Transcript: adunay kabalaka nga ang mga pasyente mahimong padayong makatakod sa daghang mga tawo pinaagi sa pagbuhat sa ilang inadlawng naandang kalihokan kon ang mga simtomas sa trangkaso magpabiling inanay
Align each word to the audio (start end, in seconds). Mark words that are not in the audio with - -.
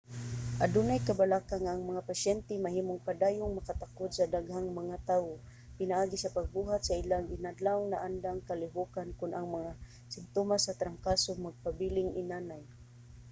adunay 0.65 0.99
kabalaka 1.07 1.55
nga 1.63 1.71
ang 1.73 1.83
mga 1.89 2.05
pasyente 2.09 2.53
mahimong 2.65 3.05
padayong 3.07 3.57
makatakod 3.57 4.09
sa 4.13 4.29
daghang 4.35 4.67
mga 4.79 4.95
tawo 5.09 5.33
pinaagi 5.77 6.17
sa 6.19 6.33
pagbuhat 6.37 6.81
sa 6.83 6.97
ilang 7.01 7.25
inadlawng 7.35 7.85
naandang 7.89 8.39
kalihokan 8.49 9.09
kon 9.19 9.31
ang 9.35 9.47
mga 9.55 9.71
simtomas 10.13 10.61
sa 10.65 10.77
trangkaso 10.81 11.31
magpabiling 11.45 12.09
inanay 12.21 12.63